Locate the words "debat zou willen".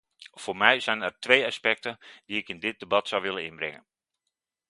2.79-3.45